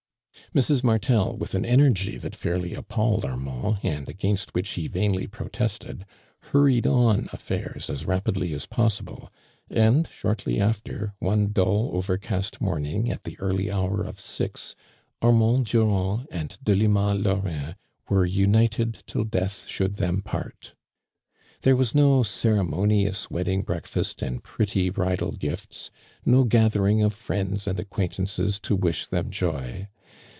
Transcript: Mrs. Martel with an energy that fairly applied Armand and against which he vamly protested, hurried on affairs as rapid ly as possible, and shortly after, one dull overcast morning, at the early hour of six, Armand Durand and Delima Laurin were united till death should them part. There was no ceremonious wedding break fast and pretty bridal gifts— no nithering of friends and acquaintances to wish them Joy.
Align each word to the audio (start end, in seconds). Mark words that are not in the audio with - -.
Mrs. 0.55 0.83
Martel 0.83 1.37
with 1.37 1.55
an 1.55 1.63
energy 1.63 2.17
that 2.17 2.35
fairly 2.35 2.73
applied 2.73 3.23
Armand 3.23 3.79
and 3.83 4.09
against 4.09 4.53
which 4.53 4.67
he 4.71 4.89
vamly 4.89 5.25
protested, 5.25 6.05
hurried 6.51 6.85
on 6.85 7.29
affairs 7.31 7.89
as 7.89 8.03
rapid 8.05 8.35
ly 8.35 8.47
as 8.47 8.65
possible, 8.65 9.31
and 9.69 10.09
shortly 10.11 10.59
after, 10.59 11.13
one 11.19 11.53
dull 11.53 11.91
overcast 11.93 12.59
morning, 12.59 13.09
at 13.09 13.23
the 13.23 13.39
early 13.39 13.71
hour 13.71 14.03
of 14.03 14.19
six, 14.19 14.75
Armand 15.21 15.67
Durand 15.67 16.27
and 16.29 16.57
Delima 16.61 17.15
Laurin 17.15 17.75
were 18.09 18.25
united 18.25 19.03
till 19.07 19.23
death 19.23 19.65
should 19.67 19.95
them 19.95 20.21
part. 20.21 20.73
There 21.61 21.77
was 21.77 21.95
no 21.95 22.23
ceremonious 22.23 23.29
wedding 23.31 23.61
break 23.61 23.87
fast 23.87 24.21
and 24.21 24.43
pretty 24.43 24.89
bridal 24.89 25.31
gifts— 25.31 25.91
no 26.25 26.43
nithering 26.43 27.01
of 27.05 27.13
friends 27.13 27.67
and 27.67 27.79
acquaintances 27.79 28.59
to 28.61 28.75
wish 28.75 29.05
them 29.07 29.29
Joy. 29.29 29.87